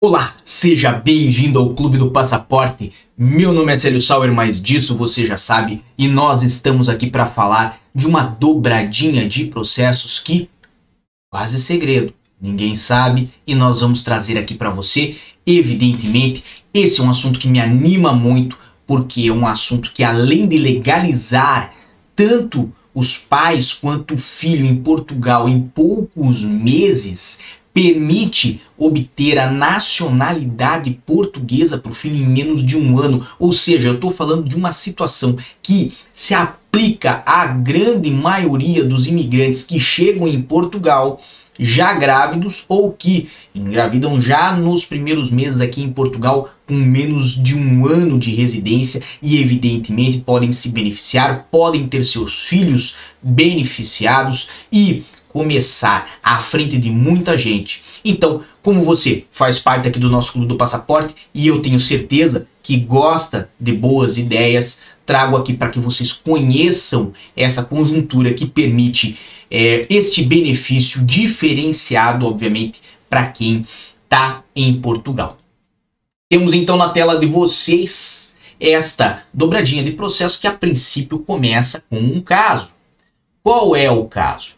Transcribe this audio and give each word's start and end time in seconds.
Olá, 0.00 0.36
seja 0.44 0.92
bem-vindo 0.92 1.58
ao 1.58 1.74
Clube 1.74 1.98
do 1.98 2.12
Passaporte. 2.12 2.92
Meu 3.16 3.52
nome 3.52 3.72
é 3.72 3.76
Célio 3.76 4.00
Sauer, 4.00 4.32
mas 4.32 4.62
disso 4.62 4.94
você 4.94 5.26
já 5.26 5.36
sabe, 5.36 5.82
e 5.98 6.06
nós 6.06 6.44
estamos 6.44 6.88
aqui 6.88 7.10
para 7.10 7.26
falar 7.26 7.80
de 7.92 8.06
uma 8.06 8.22
dobradinha 8.22 9.28
de 9.28 9.46
processos 9.46 10.20
que 10.20 10.48
quase 11.28 11.58
segredo, 11.58 12.14
ninguém 12.40 12.76
sabe, 12.76 13.28
e 13.44 13.56
nós 13.56 13.80
vamos 13.80 14.04
trazer 14.04 14.38
aqui 14.38 14.54
para 14.54 14.70
você. 14.70 15.16
Evidentemente, 15.44 16.44
esse 16.72 17.00
é 17.00 17.02
um 17.02 17.10
assunto 17.10 17.40
que 17.40 17.48
me 17.48 17.58
anima 17.58 18.12
muito, 18.12 18.56
porque 18.86 19.26
é 19.26 19.32
um 19.32 19.48
assunto 19.48 19.90
que 19.92 20.04
além 20.04 20.46
de 20.46 20.58
legalizar 20.58 21.74
tanto 22.14 22.72
os 22.94 23.16
pais 23.16 23.72
quanto 23.72 24.14
o 24.14 24.18
filho 24.18 24.64
em 24.64 24.76
Portugal 24.76 25.48
em 25.48 25.60
poucos 25.60 26.44
meses, 26.44 27.40
permite 27.72 28.60
obter 28.76 29.38
a 29.38 29.50
nacionalidade 29.50 31.00
portuguesa 31.04 31.78
para 31.78 31.92
o 31.92 31.94
filho 31.94 32.16
em 32.16 32.26
menos 32.26 32.64
de 32.64 32.76
um 32.76 32.98
ano. 32.98 33.26
Ou 33.38 33.52
seja, 33.52 33.88
eu 33.88 33.94
estou 33.94 34.10
falando 34.10 34.48
de 34.48 34.56
uma 34.56 34.72
situação 34.72 35.36
que 35.62 35.92
se 36.12 36.34
aplica 36.34 37.22
à 37.26 37.46
grande 37.46 38.10
maioria 38.10 38.84
dos 38.84 39.06
imigrantes 39.06 39.64
que 39.64 39.78
chegam 39.78 40.26
em 40.26 40.40
Portugal 40.40 41.20
já 41.58 41.92
grávidos 41.94 42.64
ou 42.68 42.92
que 42.92 43.28
engravidam 43.54 44.20
já 44.20 44.54
nos 44.54 44.84
primeiros 44.84 45.30
meses 45.30 45.60
aqui 45.60 45.82
em 45.82 45.90
Portugal 45.90 46.50
com 46.66 46.74
menos 46.74 47.42
de 47.42 47.54
um 47.54 47.86
ano 47.86 48.18
de 48.18 48.32
residência 48.34 49.02
e 49.20 49.40
evidentemente 49.42 50.18
podem 50.18 50.52
se 50.52 50.68
beneficiar, 50.68 51.48
podem 51.50 51.88
ter 51.88 52.04
seus 52.04 52.46
filhos 52.46 52.96
beneficiados 53.20 54.48
e 54.72 55.02
começar 55.38 56.18
à 56.20 56.38
frente 56.38 56.76
de 56.76 56.90
muita 56.90 57.38
gente. 57.38 57.80
Então, 58.04 58.42
como 58.60 58.82
você 58.82 59.24
faz 59.30 59.56
parte 59.56 59.86
aqui 59.86 59.96
do 59.96 60.10
nosso 60.10 60.32
clube 60.32 60.48
do 60.48 60.56
passaporte 60.56 61.14
e 61.32 61.46
eu 61.46 61.62
tenho 61.62 61.78
certeza 61.78 62.48
que 62.60 62.76
gosta 62.76 63.48
de 63.58 63.70
boas 63.72 64.18
ideias, 64.18 64.80
trago 65.06 65.36
aqui 65.36 65.54
para 65.54 65.68
que 65.68 65.78
vocês 65.78 66.10
conheçam 66.10 67.12
essa 67.36 67.62
conjuntura 67.62 68.34
que 68.34 68.46
permite 68.46 69.16
é, 69.48 69.86
este 69.88 70.24
benefício 70.24 71.04
diferenciado, 71.04 72.26
obviamente, 72.26 72.82
para 73.08 73.26
quem 73.26 73.64
está 74.02 74.42
em 74.56 74.80
Portugal. 74.80 75.38
Temos 76.28 76.52
então 76.52 76.76
na 76.76 76.88
tela 76.88 77.16
de 77.16 77.26
vocês 77.26 78.34
esta 78.58 79.22
dobradinha 79.32 79.84
de 79.84 79.92
processo 79.92 80.40
que 80.40 80.48
a 80.48 80.52
princípio 80.52 81.20
começa 81.20 81.80
com 81.88 81.96
um 81.96 82.20
caso. 82.20 82.72
Qual 83.40 83.76
é 83.76 83.88
o 83.88 84.04
caso? 84.06 84.57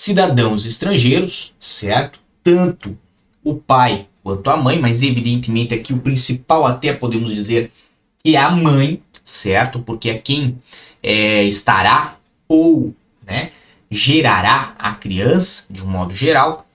Cidadãos 0.00 0.64
estrangeiros, 0.64 1.52
certo? 1.60 2.20
Tanto 2.42 2.96
o 3.44 3.54
pai 3.54 4.06
quanto 4.22 4.48
a 4.48 4.56
mãe, 4.56 4.78
mas 4.80 5.02
evidentemente 5.02 5.74
aqui 5.74 5.92
o 5.92 5.98
principal 5.98 6.64
até 6.64 6.90
podemos 6.90 7.34
dizer 7.34 7.70
que 8.24 8.34
é 8.34 8.40
a 8.40 8.50
mãe, 8.50 9.02
certo? 9.22 9.78
Porque 9.78 10.08
é 10.08 10.14
quem 10.16 10.56
é, 11.02 11.44
estará 11.44 12.16
ou 12.48 12.94
né, 13.26 13.52
gerará 13.90 14.74
a 14.78 14.94
criança, 14.94 15.64
de 15.68 15.82
um 15.82 15.86
modo 15.86 16.16
geral. 16.16 16.66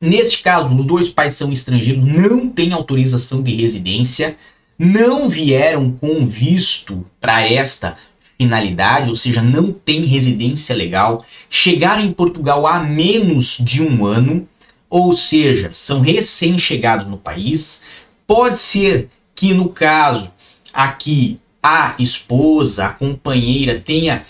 Neste 0.00 0.40
caso, 0.40 0.72
os 0.72 0.84
dois 0.84 1.08
pais 1.10 1.34
são 1.34 1.50
estrangeiros, 1.50 2.04
não 2.04 2.48
têm 2.48 2.72
autorização 2.72 3.42
de 3.42 3.52
residência, 3.52 4.36
não 4.78 5.28
vieram 5.28 5.90
com 5.90 6.24
visto 6.24 7.04
para 7.20 7.50
esta 7.50 7.96
finalidade, 8.38 9.08
ou 9.08 9.16
seja, 9.16 9.40
não 9.40 9.72
tem 9.72 10.04
residência 10.04 10.74
legal, 10.74 11.24
chegaram 11.48 12.02
em 12.02 12.12
Portugal 12.12 12.66
há 12.66 12.80
menos 12.80 13.58
de 13.60 13.82
um 13.82 14.04
ano, 14.04 14.46
ou 14.90 15.14
seja, 15.14 15.70
são 15.72 16.00
recém-chegados 16.00 17.06
no 17.06 17.16
país. 17.16 17.84
Pode 18.26 18.58
ser 18.58 19.08
que 19.34 19.52
no 19.52 19.68
caso 19.68 20.32
aqui 20.72 21.38
a 21.62 21.94
esposa, 21.98 22.86
a 22.86 22.90
companheira 22.90 23.80
tenha 23.80 24.24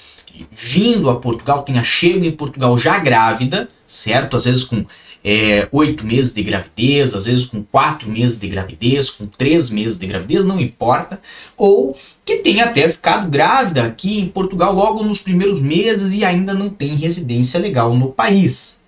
vindo 0.51 1.11
a 1.11 1.17
Portugal, 1.17 1.63
tenha 1.63 1.83
chego 1.83 2.25
em 2.25 2.31
Portugal 2.31 2.77
já 2.79 2.99
grávida, 2.99 3.69
certo? 3.87 4.37
Às 4.37 4.45
vezes 4.45 4.65
com 4.65 4.85
é, 5.25 5.67
oito 5.73 6.05
meses 6.05 6.35
de 6.35 6.43
gravidez, 6.43 7.15
às 7.15 7.25
vezes 7.25 7.47
com 7.47 7.63
quatro 7.63 8.11
meses 8.11 8.39
de 8.39 8.47
gravidez, 8.47 9.09
com 9.09 9.27
três 9.27 9.71
meses 9.71 9.99
de 9.99 10.07
gravidez, 10.07 10.45
não 10.45 10.61
importa, 10.61 11.19
ou 11.57 11.97
que 12.27 12.37
tenha 12.37 12.65
até 12.65 12.93
ficado 12.93 13.31
grávida 13.31 13.85
aqui 13.85 14.21
em 14.21 14.29
Portugal 14.29 14.75
logo 14.75 15.03
nos 15.03 15.23
primeiros 15.23 15.63
meses 15.63 16.13
e 16.13 16.25
ainda 16.25 16.53
não 16.53 16.69
tem 16.69 16.95
residência 16.95 17.59
legal 17.59 17.95
no 17.95 18.13
país. 18.13 18.79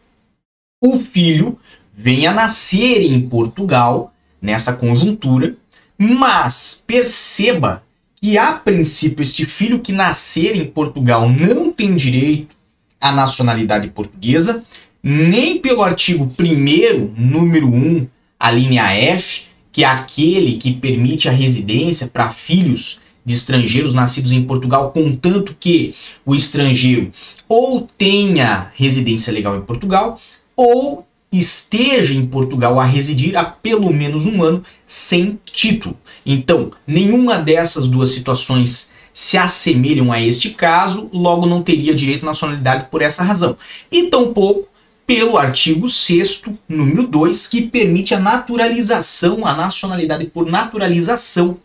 O 0.84 1.00
filho 1.00 1.58
vem 1.90 2.26
a 2.26 2.34
nascer 2.34 3.00
em 3.00 3.18
Portugal 3.26 4.12
nessa 4.40 4.74
conjuntura, 4.74 5.56
mas 5.96 6.84
perceba 6.86 7.82
que 8.16 8.36
a 8.36 8.52
princípio 8.52 9.22
este 9.22 9.46
filho 9.46 9.80
que 9.80 9.92
nascer 9.92 10.54
em 10.54 10.66
Portugal 10.66 11.28
não 11.28 11.72
tem 11.72 11.96
direito 11.96 12.54
à 13.00 13.12
nacionalidade 13.12 13.88
portuguesa, 13.88 14.62
nem 15.08 15.60
pelo 15.60 15.84
artigo 15.84 16.28
1 16.36 17.14
número 17.16 17.68
1, 17.68 18.08
a 18.40 18.50
linha 18.50 18.92
F, 18.92 19.44
que 19.70 19.84
é 19.84 19.86
aquele 19.86 20.56
que 20.56 20.72
permite 20.72 21.28
a 21.28 21.32
residência 21.32 22.08
para 22.08 22.32
filhos 22.32 22.98
de 23.24 23.32
estrangeiros 23.32 23.94
nascidos 23.94 24.32
em 24.32 24.42
Portugal, 24.42 24.90
contanto 24.90 25.54
que 25.60 25.94
o 26.24 26.34
estrangeiro 26.34 27.12
ou 27.48 27.88
tenha 27.96 28.72
residência 28.74 29.32
legal 29.32 29.56
em 29.56 29.62
Portugal 29.62 30.20
ou 30.56 31.06
esteja 31.30 32.12
em 32.12 32.26
Portugal 32.26 32.80
a 32.80 32.84
residir 32.84 33.36
há 33.36 33.44
pelo 33.44 33.92
menos 33.92 34.26
um 34.26 34.42
ano 34.42 34.64
sem 34.88 35.38
título. 35.44 35.96
Então, 36.24 36.72
nenhuma 36.84 37.38
dessas 37.38 37.86
duas 37.86 38.10
situações 38.10 38.92
se 39.12 39.38
assemelham 39.38 40.12
a 40.12 40.20
este 40.20 40.50
caso, 40.50 41.08
logo 41.12 41.46
não 41.46 41.62
teria 41.62 41.94
direito 41.94 42.24
à 42.24 42.26
nacionalidade 42.26 42.88
por 42.90 43.02
essa 43.02 43.22
razão. 43.22 43.56
E 43.90 44.08
tampouco 44.08 44.68
pelo 45.06 45.38
artigo 45.38 45.88
6 45.88 46.42
número 46.68 47.06
2, 47.06 47.46
que 47.46 47.62
permite 47.62 48.14
a 48.14 48.18
naturalização, 48.18 49.46
a 49.46 49.54
nacionalidade 49.54 50.26
por 50.26 50.46
naturalização 50.46 51.58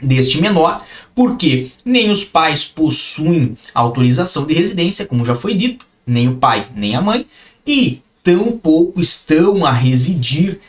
deste 0.00 0.40
menor, 0.40 0.84
porque 1.14 1.72
nem 1.84 2.10
os 2.10 2.24
pais 2.24 2.64
possuem 2.64 3.58
autorização 3.74 4.46
de 4.46 4.54
residência, 4.54 5.04
como 5.04 5.26
já 5.26 5.34
foi 5.34 5.54
dito, 5.54 5.84
nem 6.06 6.28
o 6.28 6.36
pai 6.36 6.68
nem 6.74 6.94
a 6.94 7.02
mãe, 7.02 7.26
e 7.66 8.00
tampouco 8.22 9.00
estão 9.00 9.64
a 9.64 9.72
residir 9.72 10.60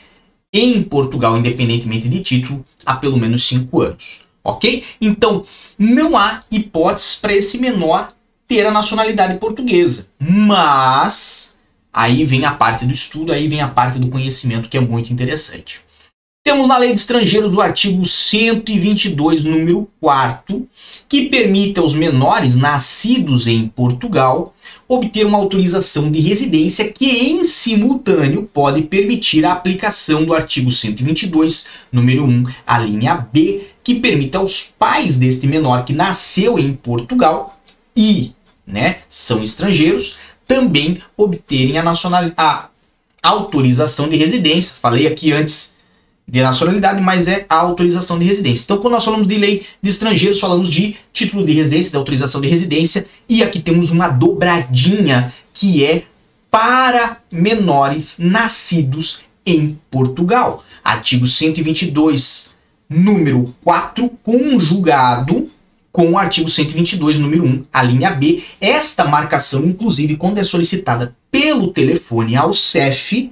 em 0.51 0.83
Portugal, 0.83 1.37
independentemente 1.37 2.09
de 2.09 2.19
título, 2.21 2.65
há 2.85 2.95
pelo 2.95 3.17
menos 3.17 3.47
cinco 3.47 3.81
anos. 3.81 4.21
Ok? 4.43 4.83
Então, 4.99 5.45
não 5.77 6.17
há 6.17 6.41
hipóteses 6.51 7.15
para 7.15 7.33
esse 7.33 7.57
menor 7.57 8.11
ter 8.47 8.65
a 8.65 8.71
nacionalidade 8.71 9.37
portuguesa. 9.37 10.09
Mas 10.19 11.50
Aí 11.93 12.23
vem 12.25 12.45
a 12.45 12.51
parte 12.51 12.85
do 12.85 12.93
estudo, 12.93 13.33
aí 13.33 13.47
vem 13.47 13.61
a 13.61 13.67
parte 13.67 13.99
do 13.99 14.07
conhecimento 14.07 14.69
que 14.69 14.77
é 14.77 14.81
muito 14.81 15.11
interessante. 15.11 15.81
Temos 16.43 16.67
na 16.67 16.75
Lei 16.75 16.91
de 16.91 16.99
Estrangeiros 16.99 17.53
o 17.53 17.61
artigo 17.61 18.03
122, 18.03 19.43
número 19.43 19.87
4, 19.99 20.67
que 21.07 21.29
permite 21.29 21.79
aos 21.79 21.93
menores 21.93 22.57
nascidos 22.57 23.45
em 23.45 23.67
Portugal 23.67 24.51
obter 24.87 25.23
uma 25.27 25.37
autorização 25.37 26.09
de 26.09 26.19
residência 26.19 26.91
que, 26.91 27.05
em 27.05 27.43
simultâneo, 27.43 28.49
pode 28.51 28.81
permitir 28.81 29.45
a 29.45 29.51
aplicação 29.51 30.25
do 30.25 30.33
artigo 30.33 30.71
122, 30.71 31.67
número 31.91 32.25
1, 32.25 32.45
a 32.65 32.79
linha 32.79 33.15
B, 33.15 33.67
que 33.83 33.99
permite 33.99 34.35
aos 34.35 34.63
pais 34.63 35.19
deste 35.19 35.45
menor 35.45 35.85
que 35.85 35.93
nasceu 35.93 36.57
em 36.57 36.73
Portugal 36.73 37.61
e 37.95 38.31
né, 38.65 38.99
são 39.07 39.43
estrangeiros 39.43 40.15
também 40.47 41.01
obterem 41.15 41.77
a, 41.77 41.83
nacionalidade, 41.83 42.67
a 43.21 43.29
autorização 43.29 44.09
de 44.09 44.17
residência. 44.17 44.75
Falei 44.81 45.07
aqui 45.07 45.31
antes 45.31 45.75
de 46.27 46.41
nacionalidade, 46.41 47.01
mas 47.01 47.27
é 47.27 47.45
a 47.49 47.55
autorização 47.55 48.17
de 48.17 48.25
residência. 48.25 48.63
Então, 48.63 48.77
quando 48.77 48.93
nós 48.93 49.03
falamos 49.03 49.27
de 49.27 49.37
lei 49.37 49.65
de 49.81 49.89
estrangeiros, 49.89 50.39
falamos 50.39 50.69
de 50.69 50.95
título 51.11 51.45
de 51.45 51.51
residência, 51.51 51.91
de 51.91 51.97
autorização 51.97 52.39
de 52.39 52.47
residência, 52.47 53.05
e 53.27 53.43
aqui 53.43 53.59
temos 53.59 53.91
uma 53.91 54.07
dobradinha 54.07 55.33
que 55.53 55.83
é 55.83 56.03
para 56.49 57.17
menores 57.31 58.15
nascidos 58.17 59.21
em 59.45 59.77
Portugal. 59.89 60.63
Artigo 60.83 61.27
122, 61.27 62.51
número 62.89 63.53
4, 63.63 64.09
conjugado 64.23 65.49
com 65.91 66.11
o 66.11 66.17
artigo 66.17 66.49
122, 66.49 67.17
número 67.17 67.43
1, 67.43 67.65
a 67.71 67.83
linha 67.83 68.11
B. 68.11 68.43
Esta 68.59 69.05
marcação, 69.05 69.65
inclusive, 69.65 70.15
quando 70.15 70.37
é 70.37 70.43
solicitada 70.43 71.15
pelo 71.29 71.69
telefone 71.69 72.35
ao 72.35 72.53
CEF, 72.53 73.31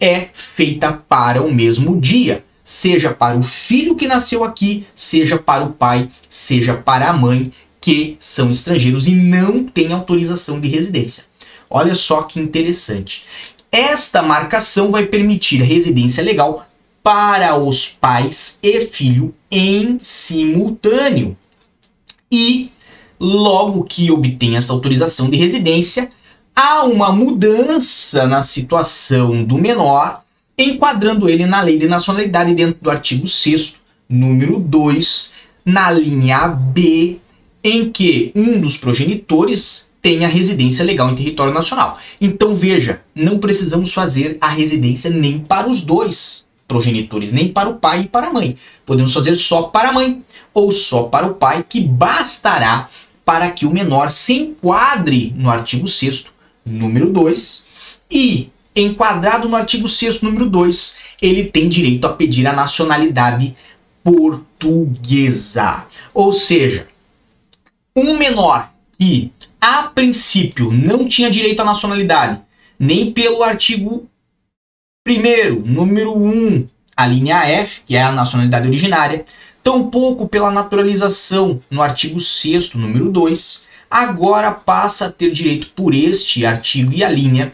é 0.00 0.28
feita 0.34 0.92
para 0.92 1.42
o 1.42 1.52
mesmo 1.52 2.00
dia, 2.00 2.44
seja 2.64 3.12
para 3.12 3.36
o 3.36 3.42
filho 3.42 3.94
que 3.94 4.08
nasceu 4.08 4.42
aqui, 4.42 4.84
seja 4.94 5.38
para 5.38 5.64
o 5.64 5.72
pai, 5.72 6.08
seja 6.28 6.74
para 6.74 7.08
a 7.08 7.12
mãe, 7.12 7.52
que 7.80 8.16
são 8.20 8.50
estrangeiros 8.50 9.06
e 9.06 9.12
não 9.12 9.64
têm 9.64 9.92
autorização 9.92 10.60
de 10.60 10.68
residência. 10.68 11.24
Olha 11.68 11.94
só 11.94 12.22
que 12.22 12.38
interessante. 12.38 13.24
Esta 13.70 14.22
marcação 14.22 14.90
vai 14.90 15.06
permitir 15.06 15.62
residência 15.62 16.22
legal 16.22 16.66
para 17.02 17.56
os 17.56 17.88
pais 17.88 18.58
e 18.62 18.86
filho 18.86 19.34
em 19.50 19.98
simultâneo. 19.98 21.36
E 22.32 22.72
logo 23.20 23.84
que 23.84 24.10
obtém 24.10 24.56
essa 24.56 24.72
autorização 24.72 25.28
de 25.28 25.36
residência, 25.36 26.08
há 26.56 26.84
uma 26.84 27.12
mudança 27.12 28.26
na 28.26 28.40
situação 28.40 29.44
do 29.44 29.58
menor, 29.58 30.22
enquadrando 30.56 31.28
ele 31.28 31.44
na 31.44 31.60
lei 31.60 31.78
de 31.78 31.86
nacionalidade 31.86 32.54
dentro 32.54 32.78
do 32.80 32.90
artigo 32.90 33.28
6 33.28 33.76
número 34.08 34.58
2, 34.58 35.32
na 35.64 35.90
linha 35.90 36.48
B, 36.48 37.18
em 37.62 37.90
que 37.90 38.32
um 38.34 38.60
dos 38.60 38.76
progenitores 38.76 39.90
tem 40.00 40.24
a 40.24 40.28
residência 40.28 40.84
legal 40.84 41.10
em 41.10 41.14
território 41.14 41.54
nacional. 41.54 41.98
Então 42.20 42.56
veja, 42.56 43.02
não 43.14 43.38
precisamos 43.38 43.92
fazer 43.92 44.36
a 44.40 44.48
residência 44.48 45.08
nem 45.08 45.38
para 45.38 45.70
os 45.70 45.82
dois 45.82 46.44
progenitores, 46.66 47.32
nem 47.32 47.48
para 47.48 47.68
o 47.68 47.74
pai 47.74 48.02
e 48.02 48.08
para 48.08 48.28
a 48.28 48.32
mãe. 48.32 48.56
Podemos 48.86 49.12
fazer 49.12 49.36
só 49.36 49.62
para 49.62 49.90
a 49.90 49.92
mãe 49.92 50.22
ou 50.54 50.72
só 50.72 51.04
para 51.04 51.26
o 51.26 51.34
pai, 51.34 51.64
que 51.68 51.80
bastará 51.80 52.88
para 53.24 53.50
que 53.50 53.66
o 53.66 53.70
menor 53.70 54.10
se 54.10 54.34
enquadre 54.34 55.32
no 55.36 55.50
artigo 55.50 55.86
6 55.86 56.26
número 56.64 57.10
2 57.10 57.66
e 58.10 58.50
enquadrado 58.74 59.48
no 59.48 59.56
artigo 59.56 59.88
6 59.88 60.22
número 60.22 60.48
2, 60.48 60.98
ele 61.20 61.44
tem 61.44 61.68
direito 61.68 62.06
a 62.06 62.12
pedir 62.12 62.46
a 62.46 62.52
nacionalidade 62.52 63.54
portuguesa. 64.02 65.86
Ou 66.12 66.32
seja, 66.32 66.88
um 67.94 68.16
menor 68.16 68.70
que 68.98 69.32
a 69.60 69.84
princípio 69.84 70.72
não 70.72 71.06
tinha 71.06 71.30
direito 71.30 71.60
à 71.60 71.64
nacionalidade, 71.64 72.40
nem 72.78 73.12
pelo 73.12 73.42
artigo 73.42 74.08
1 75.04 75.62
número 75.64 76.16
1, 76.16 76.68
a 76.96 77.06
linha 77.08 77.44
F, 77.44 77.82
que 77.84 77.96
é 77.96 78.02
a 78.02 78.12
nacionalidade 78.12 78.68
originária, 78.68 79.24
tampouco 79.60 80.28
pela 80.28 80.48
naturalização 80.48 81.60
no 81.68 81.82
artigo 81.82 82.20
6 82.20 82.74
número 82.74 83.10
2, 83.10 83.64
agora 83.90 84.52
passa 84.52 85.06
a 85.06 85.10
ter 85.10 85.32
direito 85.32 85.70
por 85.74 85.92
este 85.92 86.46
artigo 86.46 86.92
e 86.92 87.02
a 87.02 87.08
linha 87.08 87.52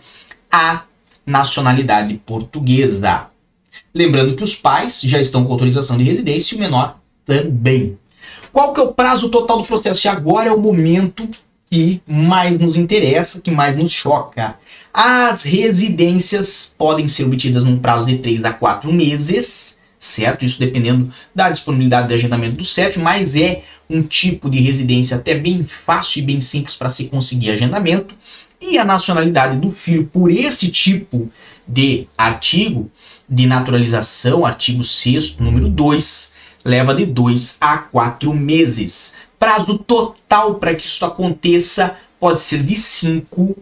à 0.53 0.83
nacionalidade 1.25 2.21
portuguesa. 2.27 3.29
Lembrando 3.95 4.37
que 4.37 4.45
os 4.45 4.55
pais 4.55 5.01
já 5.01 5.19
estão 5.19 5.43
com 5.43 5.53
autorização 5.53 5.97
de 5.97 6.05
residência 6.05 6.55
e 6.55 6.59
o 6.59 6.61
menor 6.61 6.99
também. 7.25 7.99
Qual 8.53 8.75
que 8.75 8.81
é 8.81 8.83
o 8.83 8.93
prazo 8.93 9.31
total 9.31 9.59
do 9.59 9.67
processo? 9.67 10.07
E 10.07 10.09
agora 10.09 10.51
é 10.51 10.53
o 10.53 10.61
momento 10.61 11.27
que 11.71 12.03
mais 12.07 12.59
nos 12.59 12.77
interessa, 12.77 13.41
que 13.41 13.51
mais 13.51 13.77
nos 13.77 13.93
choca. 13.93 14.57
As 14.93 15.43
residências 15.43 16.75
podem 16.77 17.07
ser 17.07 17.25
obtidas 17.25 17.65
num 17.65 17.79
prazo 17.79 18.07
de 18.07 18.19
3 18.19 18.45
a 18.45 18.53
4 18.53 18.93
meses, 18.93 19.79
certo? 19.99 20.45
Isso 20.45 20.59
dependendo 20.59 21.13
da 21.35 21.51
disponibilidade 21.51 22.09
de 22.09 22.15
agendamento 22.15 22.57
do 22.57 22.65
CEF, 22.65 22.99
mas 22.99 23.37
é 23.37 23.65
um 23.89 24.03
tipo 24.03 24.51
de 24.51 24.59
residência 24.59 25.17
até 25.17 25.35
bem 25.35 25.65
fácil 25.65 26.21
e 26.21 26.23
bem 26.23 26.41
simples 26.41 26.77
para 26.77 26.89
se 26.89 27.05
conseguir 27.05 27.51
agendamento. 27.51 28.15
E 28.61 28.77
a 28.77 28.85
nacionalidade 28.85 29.57
do 29.57 29.71
filho 29.71 30.05
por 30.13 30.31
esse 30.31 30.69
tipo 30.69 31.31
de 31.67 32.09
artigo 32.17 32.91
de 33.29 33.47
naturalização, 33.47 34.45
artigo 34.45 34.83
6 34.83 35.37
número 35.37 35.69
2, 35.69 36.35
leva 36.65 36.95
de 36.95 37.07
2 37.07 37.59
a 37.61 37.79
4 37.79 38.35
meses. 38.35 39.15
Prazo 39.39 39.79
total 39.79 40.57
para 40.57 40.75
que 40.75 40.87
isso 40.87 41.05
aconteça 41.05 41.97
pode 42.19 42.41
ser 42.41 42.63
de 42.63 42.75
5 42.75 43.57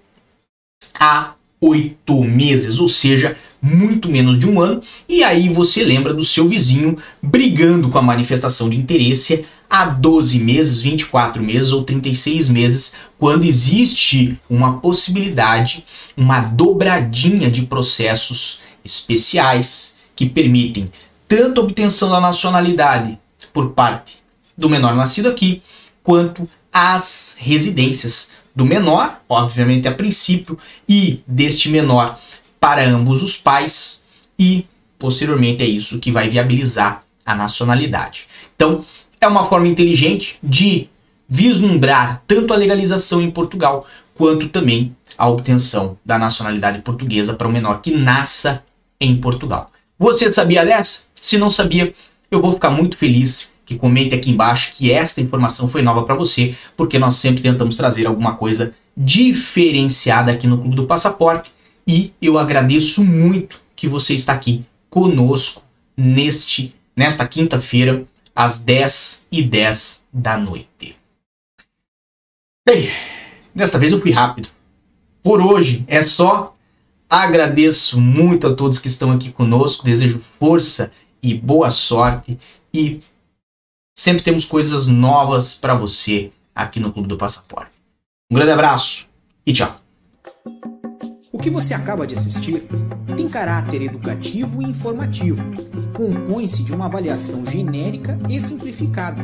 a 0.99 1.35
8 1.61 2.25
meses, 2.25 2.79
ou 2.79 2.89
seja, 2.89 3.37
muito 3.61 4.09
menos 4.09 4.39
de 4.39 4.49
um 4.49 4.61
ano. 4.61 4.83
E 5.09 5.23
aí 5.23 5.49
você 5.49 5.83
lembra 5.83 6.15
do 6.15 6.25
seu 6.25 6.49
vizinho 6.49 6.97
brigando 7.23 7.89
com 7.89 7.99
a 7.99 8.03
manifestação 8.03 8.69
de 8.69 8.77
interesse 8.77 9.45
há 9.69 9.87
12 9.87 10.39
meses, 10.39 10.81
24 10.81 11.43
meses 11.43 11.73
ou 11.73 11.83
36 11.83 12.49
meses, 12.49 12.95
quando 13.19 13.45
existe 13.45 14.39
uma 14.49 14.79
possibilidade, 14.79 15.85
uma 16.17 16.41
dobradinha 16.41 17.51
de 17.51 17.63
processos 17.63 18.61
especiais 18.85 19.97
que 20.15 20.27
permitem 20.27 20.91
tanto 21.27 21.61
a 21.61 21.65
obtenção 21.65 22.09
da 22.11 22.21
nacionalidade 22.21 23.19
por 23.53 23.71
parte 23.71 24.16
do 24.57 24.69
menor 24.71 24.95
nascido 24.95 25.29
aqui, 25.29 25.63
quanto 26.03 26.49
as 26.73 27.37
residências 27.39 28.31
do 28.55 28.65
menor, 28.65 29.21
obviamente 29.29 29.87
a 29.87 29.93
princípio, 29.93 30.59
e 30.89 31.23
deste 31.27 31.69
menor 31.69 32.19
para 32.59 32.87
ambos 32.89 33.23
os 33.23 33.37
pais, 33.37 34.05
e 34.39 34.67
posteriormente 34.99 35.63
é 35.63 35.67
isso 35.67 35.99
que 35.99 36.11
vai 36.11 36.29
viabilizar 36.29 37.03
a 37.25 37.35
nacionalidade. 37.35 38.27
Então, 38.55 38.85
é 39.21 39.27
uma 39.27 39.47
forma 39.47 39.69
inteligente 39.69 40.39
de 40.43 40.89
vislumbrar 41.29 42.23
tanto 42.27 42.55
a 42.55 42.57
legalização 42.57 43.21
em 43.21 43.31
Portugal 43.31 43.87
quanto 44.15 44.49
também 44.49 44.97
a 45.19 45.29
obtenção 45.29 45.99
da 46.05 46.19
nacionalidade 46.19 46.81
portuguesa 46.83 47.35
para 47.35 47.49
o 47.49 47.53
menor 47.53 47.81
que 47.81 47.91
nasça 47.91 48.63
em 49.01 49.17
Portugal. 49.17 49.71
Você 49.99 50.31
sabia 50.31 50.65
dessa? 50.65 51.07
Se 51.15 51.39
não 51.39 51.51
sabia, 51.51 51.93
eu 52.31 52.41
vou 52.41 52.53
ficar 52.53 52.71
muito 52.71 52.97
feliz 52.97 53.51
que 53.67 53.77
comente 53.77 54.15
aqui 54.15 54.31
embaixo 54.31 54.73
que 54.73 54.93
esta 54.93 55.21
informação 55.21 55.69
foi 55.69 55.83
nova 55.83 56.05
para 56.05 56.15
você, 56.15 56.55
porque 56.77 56.99
nós 56.99 57.17
sempre 57.17 57.43
tentamos 57.43 57.77
trazer 57.77 58.07
alguma 58.07 58.37
coisa 58.37 58.75
diferenciada 58.97 60.33
aqui 60.33 60.47
no 60.47 60.57
Clube 60.57 60.77
do 60.77 60.87
Passaporte 60.87 61.53
e 61.87 62.13
eu 62.23 62.39
agradeço 62.39 63.05
muito 63.05 63.61
que 63.75 63.89
você 63.89 64.15
está 64.15 64.33
aqui 64.33 64.65
conosco 64.89 65.63
neste 65.97 66.75
nesta 66.97 67.29
quinta-feira 67.29 68.07
às 68.35 68.59
10 68.59 69.27
e 69.31 69.43
10 69.43 70.05
da 70.13 70.39
noite. 70.39 70.97
Bem, 72.67 72.91
desta 73.55 73.79
vez 73.79 73.93
eu 73.93 74.01
fui 74.01 74.13
rápido. 74.13 74.49
Por 75.23 75.41
hoje 75.41 75.85
é 75.87 76.03
só. 76.03 76.55
Agradeço 77.09 78.01
muito 78.01 78.49
a 78.49 78.55
todos 78.55 78.79
que 78.79 78.89
estão 78.89 79.13
aqui 79.13 79.31
conosco, 79.31 79.85
desejo 79.85 80.21
força 80.41 80.91
e 81.23 81.35
boa 81.35 81.71
sorte 81.71 82.37
e 82.75 83.01
sempre 83.97 84.23
temos 84.23 84.45
coisas 84.45 84.87
novas 84.87 85.55
para 85.55 85.75
você 85.75 86.31
aqui 86.55 86.79
no 86.79 86.93
Clube 86.93 87.09
do 87.09 87.17
Passaporte. 87.17 87.73
Um 88.31 88.37
grande 88.37 88.53
abraço 88.53 89.09
e 89.47 89.53
tchau. 89.53 89.75
O 91.33 91.39
que 91.39 91.49
você 91.49 91.73
acaba 91.73 92.07
de 92.07 92.15
assistir 92.15 92.67
tem 93.17 93.29
caráter 93.29 93.83
educativo 93.83 94.63
e 94.63 94.67
informativo. 94.67 95.43
Compõe-se 95.95 96.63
de 96.63 96.75
uma 96.75 96.87
avaliação 96.87 97.45
genérica 97.47 98.19
e 98.29 98.41
simplificada. 98.41 99.23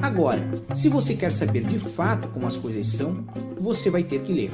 Agora, 0.00 0.42
se 0.74 0.88
você 0.88 1.14
quer 1.14 1.32
saber 1.32 1.64
de 1.64 1.78
fato 1.78 2.28
como 2.28 2.46
as 2.46 2.56
coisas 2.56 2.86
são, 2.86 3.24
você 3.60 3.90
vai 3.90 4.02
ter 4.02 4.22
que 4.22 4.32
ler. 4.32 4.52